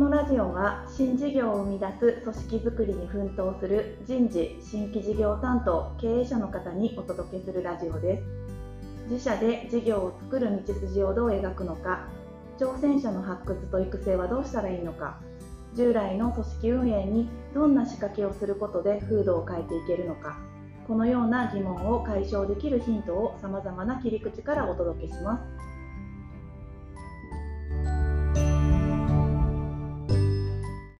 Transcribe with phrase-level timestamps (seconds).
[0.00, 8.22] のラジオは新事業を生み出す組織づくりに奮闘する人事新規事業担当経営者の方にお届けするラジオです。
[9.10, 12.08] 自社で事業を作る道筋をどう描くのか
[12.58, 15.18] 挑戦者の発掘と育成はどうしたらいいのか
[15.74, 20.38] 従来の組織運営にどんな仕掛けをすることで風土を変えていけるのか
[20.88, 25.42] このような疑問を解消できるヒントをさまざまな切り口からお届けします。